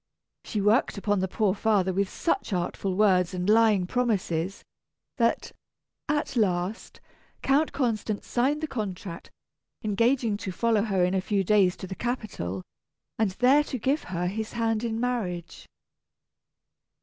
[0.43, 4.63] She worked upon the poor father with such artful words and lying promises,
[5.17, 5.51] that,
[6.09, 6.99] at last,
[7.43, 9.29] Count Constant signed the contract,
[9.83, 12.63] engaging to follow her in a few days to the capital,
[13.19, 15.67] and there to give her his hand in marriage.